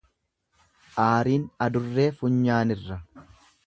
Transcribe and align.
Aariin 1.03 1.45
adurree 1.69 2.09
funyaanirra. 2.19 3.03